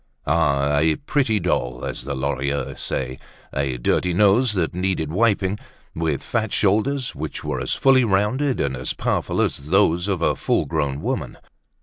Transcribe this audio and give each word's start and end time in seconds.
Ah! 0.25 0.79
a 0.79 0.95
pretty 0.95 1.39
doll, 1.39 1.85
as 1.85 2.05
the 2.05 2.15
Lorilleuxs 2.15 2.81
say, 2.81 3.19
a 3.53 3.77
dirty 3.77 4.15
nose 4.15 4.53
that 4.53 4.73
needed 4.73 5.11
wiping, 5.11 5.59
with 5.93 6.23
fat 6.23 6.51
shoulders, 6.51 7.13
which 7.13 7.43
were 7.43 7.59
as 7.61 7.75
fully 7.75 8.03
rounded 8.03 8.59
and 8.59 8.75
as 8.75 8.93
powerful 8.93 9.39
as 9.39 9.69
those 9.69 10.07
of 10.07 10.23
a 10.23 10.35
full 10.35 10.65
grown 10.65 11.03
woman. 11.03 11.37